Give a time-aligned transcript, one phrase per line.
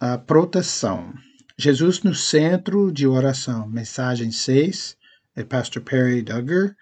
[0.00, 1.12] a proteção.
[1.56, 3.68] Jesus no centro de oração.
[3.68, 4.96] Mensagem 6
[5.34, 6.76] é Pastor Perry Duggar,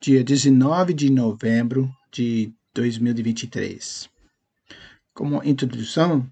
[0.00, 4.10] dia 19 de novembro de 2023.
[5.14, 6.28] Como introdução,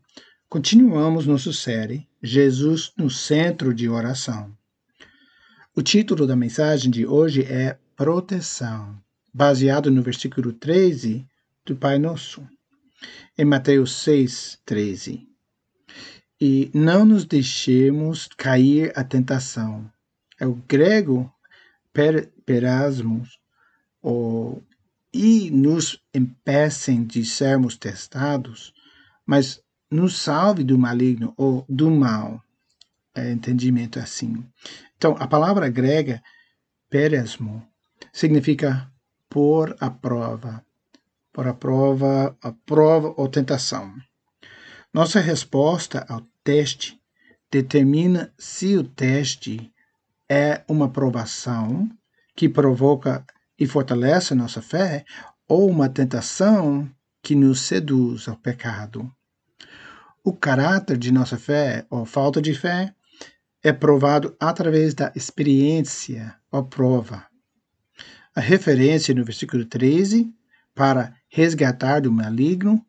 [0.48, 4.53] continuamos nossa série Jesus no centro de oração.
[5.73, 9.00] O título da mensagem de hoje é Proteção,
[9.32, 11.25] baseado no versículo 13
[11.64, 12.45] do Pai Nosso,
[13.37, 15.29] em Mateus 6, 13
[16.41, 19.90] e não nos deixemos cair à tentação.
[20.39, 21.32] É o grego
[21.93, 23.39] per, perasmos,
[24.00, 24.62] ou,
[25.12, 28.72] e nos impecem de sermos testados,
[29.26, 32.42] mas nos salve do maligno ou do mal.
[33.14, 34.45] É entendimento assim.
[34.97, 36.23] Então, a palavra grega
[36.89, 37.67] perasmo
[38.12, 38.91] significa
[39.28, 40.64] por a prova,
[41.33, 43.92] por a prova, a prova ou tentação.
[44.92, 46.98] Nossa resposta ao teste
[47.52, 49.70] determina se o teste
[50.27, 51.86] é uma provação
[52.34, 53.23] que provoca
[53.59, 55.05] e fortalece nossa fé
[55.47, 56.91] ou uma tentação
[57.23, 59.12] que nos seduz ao pecado.
[60.25, 62.95] O caráter de nossa fé ou falta de fé
[63.62, 67.27] é provado através da experiência ou prova.
[68.34, 70.33] A referência no versículo 13
[70.75, 72.83] para resgatar do maligno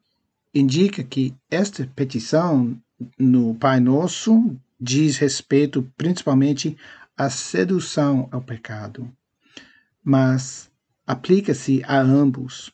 [0.53, 2.81] indica que esta petição
[3.17, 6.77] no Pai Nosso diz respeito principalmente
[7.17, 9.11] à sedução ao pecado,
[10.03, 10.71] mas
[11.05, 12.71] aplica-se a ambos.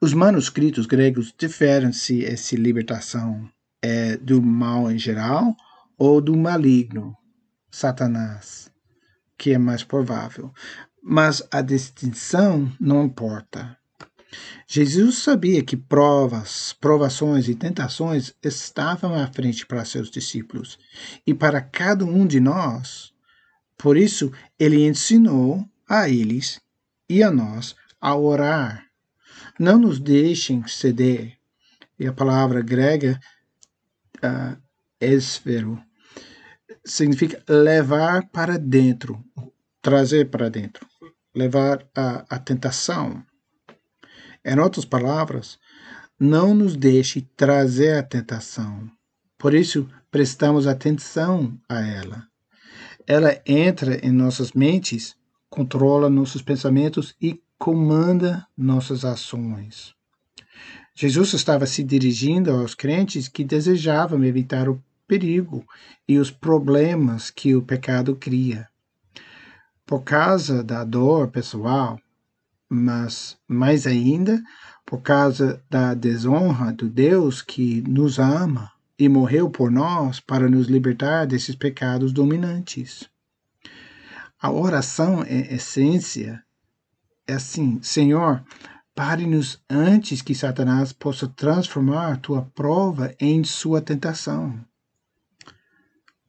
[0.00, 3.48] Os manuscritos gregos diferem se essa libertação
[3.80, 5.56] é do mal em geral
[5.96, 7.16] ou do maligno,
[7.70, 8.70] Satanás,
[9.38, 10.52] que é mais provável.
[11.02, 13.78] Mas a distinção não importa.
[14.66, 20.78] Jesus sabia que provas, provações e tentações estavam à frente para seus discípulos
[21.26, 23.12] e para cada um de nós.
[23.76, 26.60] Por isso, ele ensinou a eles
[27.08, 28.86] e a nós a orar.
[29.58, 31.36] Não nos deixem ceder.
[31.98, 33.20] E a palavra grega,
[34.16, 34.60] uh,
[35.00, 35.80] esfero,
[36.84, 39.24] significa levar para dentro,
[39.80, 40.86] trazer para dentro,
[41.34, 43.24] levar a, a tentação.
[44.44, 45.58] Em outras palavras,
[46.20, 48.90] não nos deixe trazer a tentação.
[49.38, 52.26] Por isso, prestamos atenção a ela.
[53.06, 55.16] Ela entra em nossas mentes,
[55.48, 59.94] controla nossos pensamentos e comanda nossas ações.
[60.94, 65.64] Jesus estava se dirigindo aos crentes que desejavam evitar o perigo
[66.08, 68.68] e os problemas que o pecado cria.
[69.84, 71.98] Por causa da dor pessoal,
[72.68, 74.42] mas mais ainda
[74.84, 80.66] por causa da desonra do Deus que nos ama e morreu por nós para nos
[80.66, 83.08] libertar desses pecados dominantes.
[84.40, 86.42] A oração é essência.
[87.26, 88.44] É assim, Senhor,
[88.94, 94.62] pare-nos antes que Satanás possa transformar tua prova em sua tentação.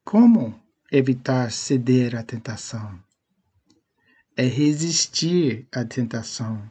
[0.04, 0.58] Como
[0.92, 2.98] evitar ceder à tentação?
[4.36, 6.62] É resistir à tentação.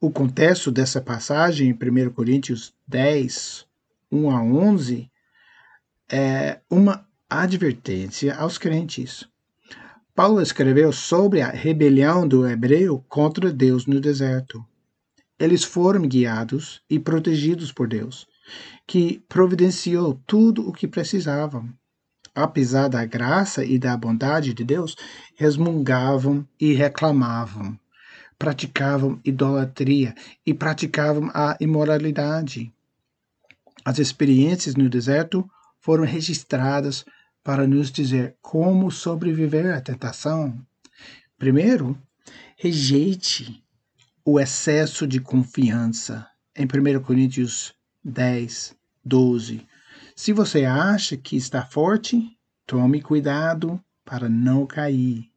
[0.00, 3.66] O contexto dessa passagem, em 1 Coríntios 10,
[4.10, 5.10] 1 a 11,
[6.10, 9.28] é uma advertência aos crentes.
[10.14, 14.64] Paulo escreveu sobre a rebelião do hebreu contra Deus no deserto.
[15.38, 18.26] Eles foram guiados e protegidos por Deus,
[18.86, 21.70] que providenciou tudo o que precisavam
[22.36, 24.94] apesar da graça e da bondade de Deus,
[25.34, 27.78] resmungavam e reclamavam,
[28.38, 30.14] praticavam idolatria
[30.44, 32.70] e praticavam a imoralidade.
[33.82, 35.48] As experiências no deserto
[35.80, 37.06] foram registradas
[37.42, 40.60] para nos dizer como sobreviver à tentação.
[41.38, 41.96] Primeiro,
[42.56, 43.64] rejeite
[44.24, 46.26] o excesso de confiança.
[46.54, 47.72] Em 1 Coríntios
[48.04, 49.66] 10, 12,
[50.16, 52.36] se você acha que está forte,
[52.66, 55.30] tome cuidado para não cair.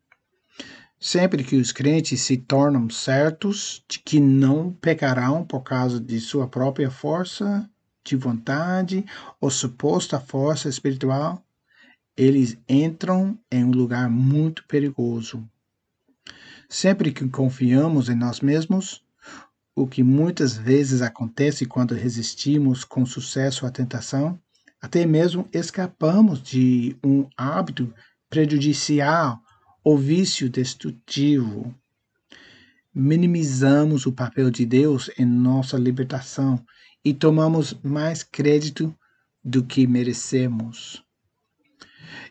[0.97, 6.47] Sempre que os crentes se tornam certos de que não pecarão por causa de sua
[6.47, 7.69] própria força
[8.05, 9.05] de vontade
[9.39, 11.43] ou suposta força espiritual,
[12.15, 15.47] eles entram em um lugar muito perigoso.
[16.69, 19.03] Sempre que confiamos em nós mesmos,
[19.75, 24.39] o que muitas vezes acontece quando resistimos com sucesso à tentação,
[24.81, 27.93] até mesmo escapamos de um hábito
[28.29, 29.39] prejudicial
[29.83, 31.73] ou vício destrutivo.
[32.93, 36.63] Minimizamos o papel de Deus em nossa libertação
[37.03, 38.95] e tomamos mais crédito
[39.43, 41.03] do que merecemos.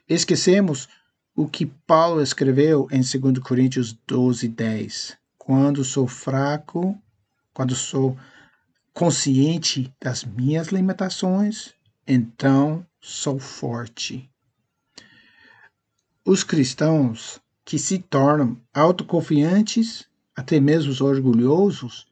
[0.08, 0.88] Esquecemos
[1.34, 5.16] o que Paulo escreveu em 2 Coríntios 12, 10.
[5.36, 7.00] Quando sou fraco,
[7.54, 8.16] quando sou
[8.92, 11.77] consciente das minhas limitações,
[12.08, 14.30] então sou forte.
[16.24, 22.06] Os cristãos que se tornam autoconfiantes, até mesmo orgulhosos,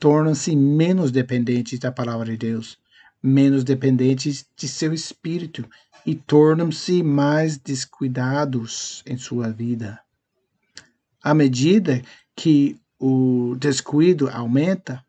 [0.00, 2.76] tornam-se menos dependentes da palavra de Deus,
[3.22, 5.64] menos dependentes de seu espírito
[6.04, 10.00] e tornam-se mais descuidados em sua vida.
[11.22, 12.02] À medida
[12.34, 15.04] que o descuido aumenta,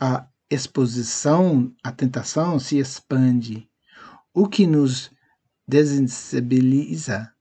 [0.00, 3.69] a exposição à tentação se expande,
[4.32, 5.10] o que nos
[5.66, 7.32] desensibiliza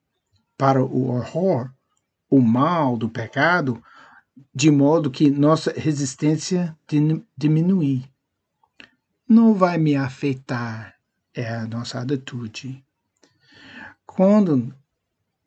[0.58, 1.72] para o horror,
[2.30, 3.82] o mal do pecado,
[4.54, 6.78] de modo que nossa resistência
[7.38, 8.04] diminui.
[9.28, 10.96] Não vai me afetar,
[11.34, 12.84] é a nossa atitude.
[14.06, 14.74] Quando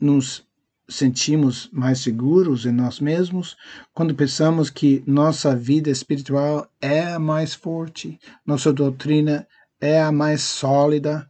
[0.00, 0.46] nos
[0.88, 3.56] sentimos mais seguros em nós mesmos,
[3.92, 9.46] quando pensamos que nossa vida espiritual é a mais forte, nossa doutrina
[9.80, 11.28] é a mais sólida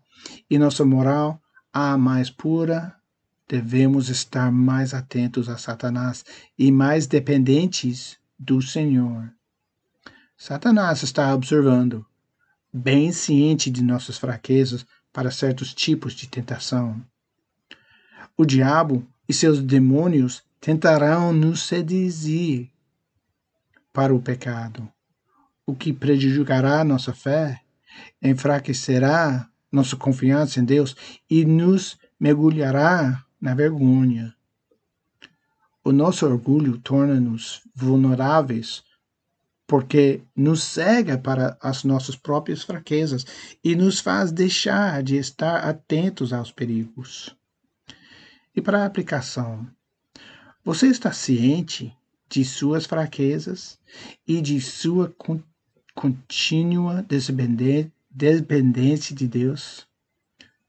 [0.49, 1.41] e nossa moral
[1.73, 2.95] a mais pura,
[3.49, 6.25] devemos estar mais atentos a Satanás
[6.59, 9.31] e mais dependentes do Senhor.
[10.37, 12.05] Satanás está observando,
[12.73, 17.01] bem ciente de nossas fraquezas para certos tipos de tentação.
[18.37, 22.71] O diabo e seus demônios tentarão nos seduzir
[23.93, 24.91] para o pecado,
[25.67, 27.61] o que prejudicará nossa fé,
[28.23, 30.95] enfraquecerá nossa confiança em Deus
[31.29, 34.35] e nos mergulhará na vergonha.
[35.83, 38.85] O nosso orgulho torna-nos vulneráveis
[39.67, 43.25] porque nos cega para as nossas próprias fraquezas
[43.65, 47.35] e nos faz deixar de estar atentos aos perigos.
[48.55, 49.67] E para a aplicação,
[50.63, 51.97] você está ciente
[52.29, 53.79] de suas fraquezas
[54.29, 55.43] e de sua con
[55.95, 57.03] contínua
[58.13, 59.87] dependência de Deus?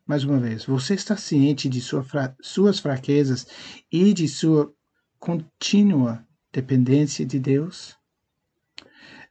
[0.05, 3.47] Mais uma vez, você está ciente de sua fra suas fraquezas
[3.91, 4.73] e de sua
[5.19, 7.97] contínua dependência de Deus?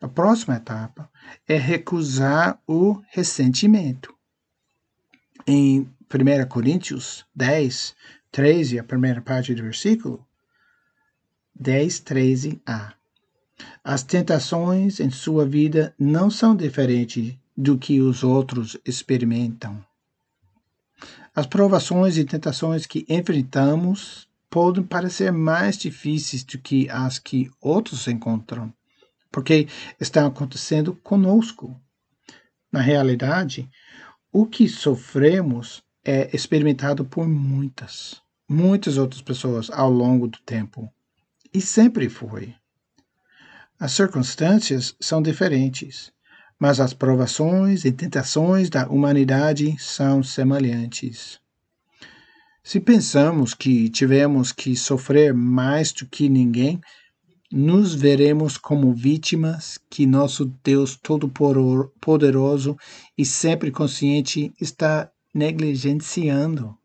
[0.01, 1.11] A próxima etapa
[1.47, 4.15] é recusar o ressentimento.
[5.47, 7.95] Em 1 Coríntios 10,
[8.31, 10.27] 13, a primeira parte do versículo,
[11.55, 12.95] 10, 13a.
[13.85, 19.85] As tentações em sua vida não são diferentes do que os outros experimentam.
[21.35, 28.07] As provações e tentações que enfrentamos podem parecer mais difíceis do que as que outros
[28.07, 28.73] encontram,
[29.31, 29.67] porque
[30.01, 31.81] estão acontecendo conosco.
[32.71, 33.69] Na realidade,
[34.31, 38.23] o que sofremos é experimentado por muitas
[38.53, 40.93] muitas outras pessoas ao longo do tempo.
[41.53, 42.55] E sempre foi.
[43.81, 46.13] As circunstâncias são diferentes,
[46.63, 51.41] mas as provações e tentações da humanidade são semelhantes.
[52.63, 56.81] Se pensamos que tivemos que sofrer mais do que ninguém,
[57.51, 62.77] nos veremos como vítimas que nosso Deus Todo-Poderoso
[63.19, 66.79] e sempre consciente está negligenciando.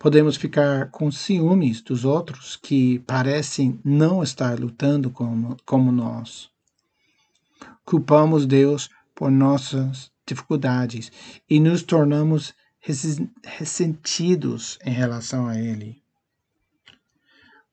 [0.00, 6.52] Podemos ficar com ciúmes dos outros que parecem não estar lutando como, como nós.
[7.84, 11.12] Culpamos Deus por nossas dificuldades
[11.48, 12.54] e nos tornamos
[13.42, 16.02] ressentidos em relação a Ele.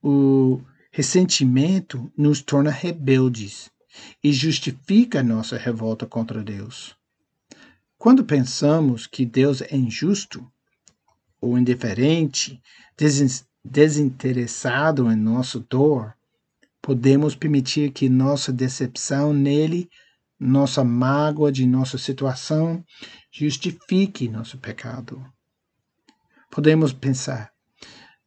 [0.01, 3.71] O ressentimento nos torna rebeldes
[4.23, 6.95] e justifica nossa revolta contra Deus.
[7.97, 10.51] Quando pensamos que Deus é injusto,
[11.39, 12.61] ou indiferente,
[13.63, 16.15] desinteressado em nossa dor,
[16.81, 19.89] podemos permitir que nossa decepção nele,
[20.39, 22.83] nossa mágoa de nossa situação,
[23.31, 25.23] justifique nosso pecado.
[26.49, 27.51] Podemos pensar,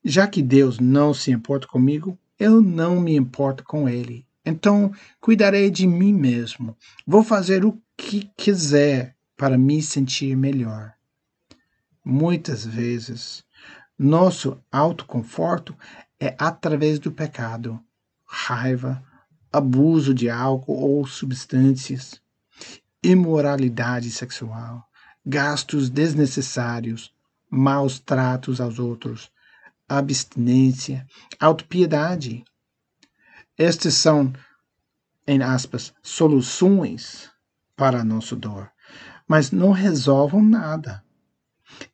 [0.05, 4.27] já que Deus não se importa comigo, eu não me importo com ele.
[4.47, 6.77] Então, cuidarei de mim mesmo.
[7.07, 10.93] Vou fazer o que quiser para me sentir melhor.
[12.05, 13.43] Muitas vezes,
[13.99, 15.75] nosso autoconforto
[16.21, 17.81] é através do pecado,
[18.35, 19.03] raiva,
[19.53, 22.21] abuso de álcool ou substâncias,
[23.03, 24.85] imoralidade sexual,
[25.25, 27.14] gastos desnecessários,
[27.49, 29.31] maus tratos aos outros,
[29.88, 31.07] abstinência,
[31.38, 32.45] autopiedade.
[33.57, 34.33] Estes são,
[35.26, 37.31] em aspas, soluções
[37.76, 38.75] para a nossa dor
[39.26, 41.03] mas não resolvam nada.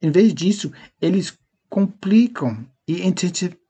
[0.03, 3.03] Em vez disso, eles complicam e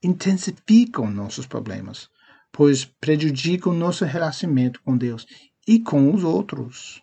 [0.03, 2.09] intensificam nossos problemas,
[2.53, 5.27] pois prejudicam nosso relacionamento com Deus
[5.67, 7.03] e com os outros.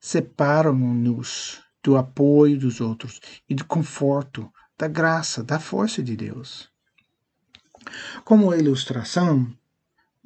[0.00, 6.70] Separam-nos do apoio dos outros e do conforto, da graça, da força de Deus.
[8.24, 9.52] Como ilustração,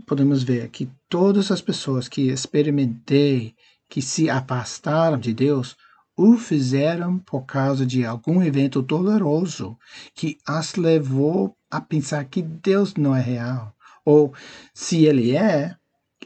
[0.07, 3.55] podemos ver que todas as pessoas que experimentei
[3.89, 5.77] que se afastaram de Deus
[6.17, 9.77] o fizeram por causa de algum evento doloroso
[10.15, 13.74] que as levou a pensar que Deus não é real,
[14.05, 14.35] ou
[14.73, 15.77] se ele é,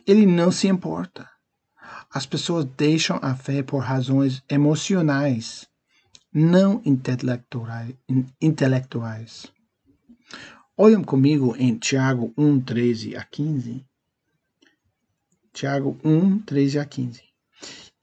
[0.07, 1.29] ele não se importa.
[2.11, 5.69] As pessoas deixam a fé por razões emocionais,
[6.33, 6.83] não
[8.41, 9.47] intelectuais.
[10.77, 13.85] Olhem comigo em Tiago 1, 13 a 15.
[15.53, 17.23] Tiago 1, 13 a 15.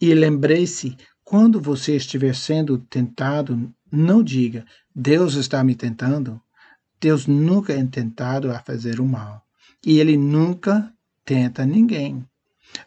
[0.02, 6.42] E lembrei-se, quando você estiver sendo tentado, não diga, Deus está me tentando.
[7.00, 9.45] Deus nunca é tentado a fazer o mal.
[9.86, 10.92] E ele nunca
[11.24, 12.26] tenta ninguém.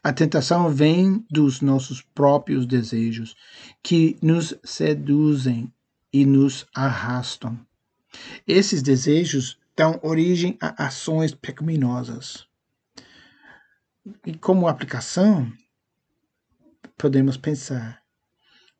[0.03, 3.37] A tentação vem dos nossos próprios desejos,
[3.83, 5.73] que nos seduzem
[6.13, 7.59] e nos arrastam.
[8.47, 12.47] Esses desejos dão origem a ações pecaminosas.
[14.27, 15.51] E como aplicação,
[16.97, 18.03] podemos pensar: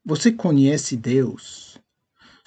[0.05, 1.79] você conhece Deus,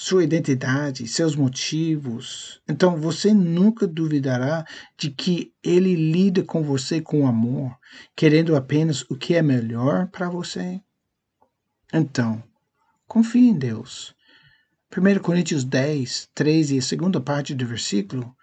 [0.04, 4.66] sua identidade, seus motivos, então você nunca duvidará
[4.98, 7.78] de que Ele lida com você com amor,
[8.16, 10.82] querendo apenas o que é melhor para você.
[11.94, 12.44] Então,
[13.08, 14.16] confie em Deus.
[14.92, 18.36] 1 Coríntios 10, 13 e a segunda parte do versículo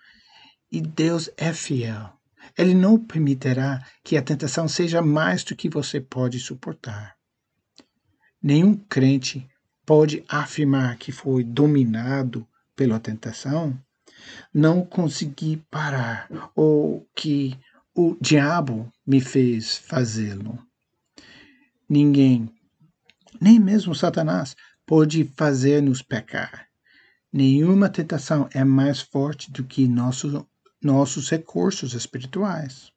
[0.71, 2.13] e Deus é fiel.
[2.57, 7.17] Ele não permitirá que a tentação seja mais do que você pode suportar.
[8.41, 9.49] Nenhum crente
[9.89, 13.75] pode afirmar que foi dominado pela tentação,
[14.53, 17.59] não consegui parar ou que
[17.95, 20.63] o diabo me fez fazê-lo.
[21.89, 22.55] Ninguém,
[23.41, 24.55] nem mesmo Satanás,
[24.85, 26.69] pode fazer-nos pecar.
[27.33, 30.47] Nenhuma tentação é mais forte do que nosso
[30.83, 32.93] nossos recursos espirituais.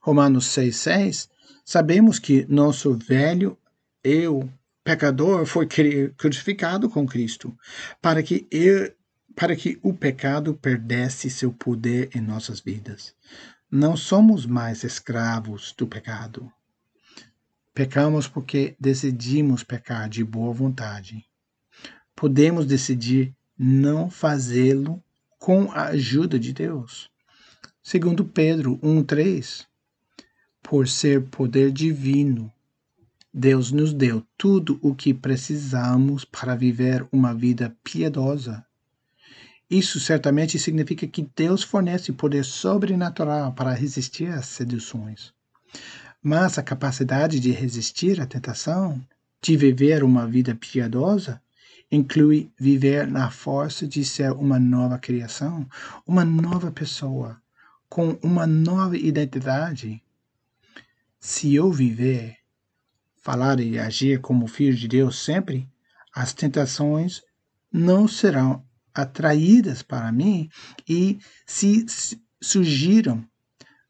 [0.00, 1.28] Romanos 6,6
[1.62, 3.58] sabemos que nosso velho
[4.02, 4.50] eu,
[4.86, 5.66] pecador, foi
[6.16, 7.58] crucificado com Cristo,
[8.00, 8.94] para que, eu,
[9.34, 13.12] para que o pecado perdesse seu poder em nossas vidas.
[13.68, 16.48] Não somos mais escravos do pecado.
[17.74, 21.26] Pecamos porque decidimos pecar de boa vontade.
[22.14, 25.02] Podemos decidir não fazê-lo
[25.36, 27.10] com a ajuda de Deus.
[27.82, 29.66] Segundo Pedro 1:3,
[30.62, 32.52] por ser poder divino,
[33.38, 38.64] Deus nos deu tudo o que precisamos para viver uma vida piedosa.
[39.68, 45.34] Isso certamente significa que Deus fornece poder sobrenatural para resistir às seduções.
[46.22, 48.98] Mas a capacidade de resistir à tentação,
[49.42, 51.38] de viver uma vida piedosa,
[51.92, 55.68] inclui viver na força de ser uma nova criação,
[56.06, 57.38] uma nova pessoa,
[57.86, 60.02] com uma nova identidade.
[61.20, 62.38] Se eu viver,
[63.26, 65.68] falar e agir como filho de Deus sempre,
[66.14, 67.22] as tentações
[67.72, 68.64] não serão
[68.94, 70.48] atraídas para mim
[70.88, 71.84] e se
[72.40, 73.28] surgiram,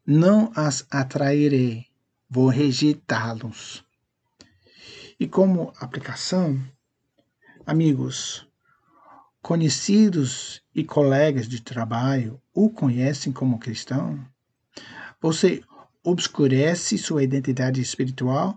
[0.07, 1.85] não as atrairei,
[2.31, 3.85] vou rejeitá-los.
[5.21, 6.59] E como aplicação,
[7.66, 8.47] Amigos,
[9.43, 14.25] conhecidos e colegas de trabalho o conhecem como cristão?
[15.21, 15.62] Você
[16.05, 18.57] obscurece sua identidade espiritual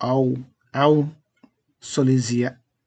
[0.00, 0.34] ao,
[0.72, 1.08] ao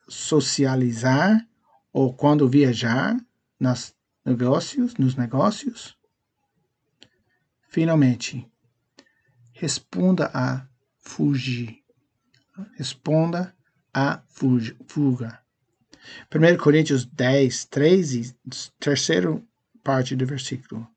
[0.07, 1.47] socializar
[1.93, 3.15] ou quando viajar
[3.59, 5.95] nas negócios, nos negócios?
[7.69, 8.51] Finalmente,
[9.53, 10.67] responda a
[10.99, 11.81] fugir.
[12.75, 13.55] Responda
[13.93, 14.21] a
[14.87, 15.39] fuga.
[16.33, 18.35] 1 Coríntios 10, 13,
[18.79, 19.47] terceiro
[19.83, 20.87] parte do versículo.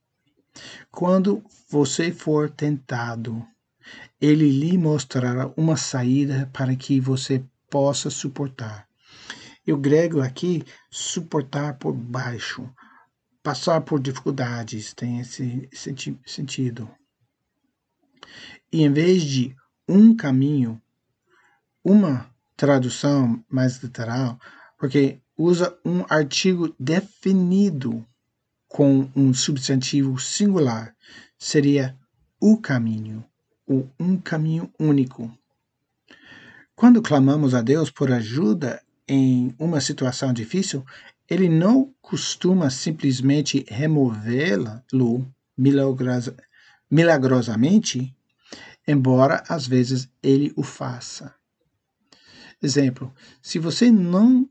[0.91, 3.47] Quando você for tentado,
[4.21, 8.87] ele lhe mostrará uma saída para que você possa suportar.
[9.67, 12.69] E o grego aqui, suportar por baixo,
[13.43, 15.69] passar por dificuldades, tem esse
[16.25, 16.89] sentido.
[18.73, 19.55] E em vez de
[19.89, 20.81] um caminho,
[21.85, 24.39] uma tradução mais literal,
[24.79, 28.05] porque usa um artigo definido
[28.69, 30.95] com um substantivo singular.
[31.39, 31.97] Seria
[32.41, 33.25] o caminho,
[33.67, 35.31] ou um caminho único.
[36.75, 40.85] Quando clamamos a Deus por ajuda em uma situação difícil,
[41.29, 44.81] ele não costuma simplesmente removê-lo
[46.89, 48.15] milagrosamente,
[48.87, 51.35] embora às vezes ele o faça.
[52.63, 54.49] Exemplo: se você não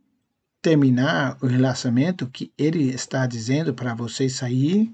[0.62, 4.92] terminar o relacionamento que ele está dizendo para você sair,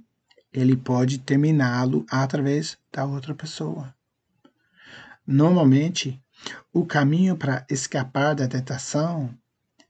[0.51, 3.96] ele pode terminá-lo através da outra pessoa.
[5.25, 6.22] Normalmente,
[6.74, 9.38] o caminho para escapar da tentação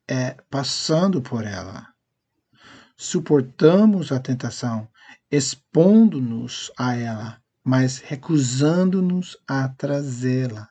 [0.08, 1.88] é passando por ela.
[2.98, 4.88] Suportamos a tentação,
[5.32, 10.70] expondo-nos a ela, mas recusando-nos a trazê-la,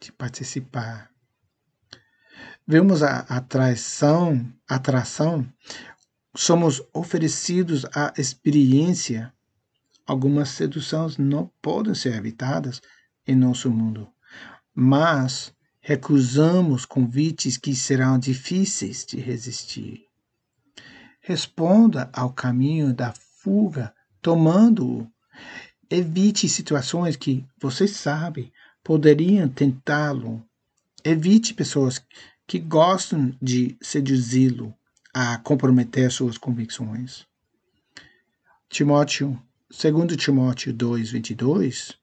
[0.00, 1.10] de participar.
[2.66, 5.46] Vemos a atração, atração,
[6.34, 9.32] somos oferecidos a experiência.
[10.06, 12.80] Algumas seduções não podem ser evitadas
[13.26, 14.08] em nosso mundo,
[14.74, 20.06] mas recusamos convites que serão difíceis de resistir.
[21.20, 25.06] Responda ao caminho da fuga, tomando-o.
[25.90, 28.52] Evite situações que você sabe
[28.82, 30.44] poderiam tentá-lo.
[31.02, 32.02] Evite pessoas
[32.46, 34.74] que gostam de seduzi-lo
[35.12, 37.26] a comprometer suas convicções.
[38.68, 39.40] Timóteo,
[39.70, 41.98] 2 Timóteo 2, 22,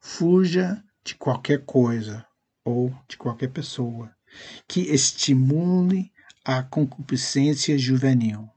[0.00, 2.26] fuja de qualquer coisa
[2.64, 4.10] ou de qualquer pessoa
[4.66, 6.10] que estimule
[6.44, 8.48] a concupiscência juvenil.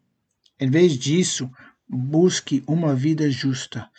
[0.60, 1.52] Em vez disso,
[1.88, 3.90] busque uma vida justa,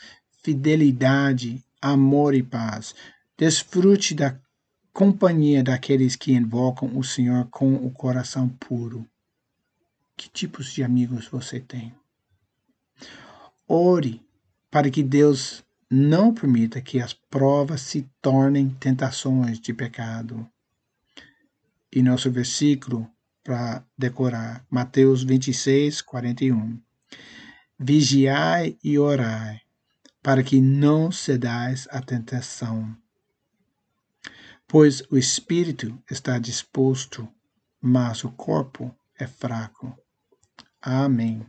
[0.43, 2.95] fidelidade, amor e paz.
[3.37, 4.39] Desfrute da
[4.93, 9.07] companhia daqueles que invocam o Senhor com o coração puro.
[10.17, 11.93] Que tipos de amigos você tem?
[13.67, 14.25] Ore
[14.71, 20.49] para que Deus não permita que as provas se tornem tentações de pecado.
[21.93, 23.09] E nosso versículo
[23.45, 26.81] para decorar, Mateus 26, 41.
[27.79, 29.61] Vigiai e orai,
[30.23, 32.97] para que não cedais à tentação.
[34.66, 37.29] Pois o espírito está disposto,
[37.81, 39.97] mas o corpo é fraco.
[40.81, 41.47] Amém.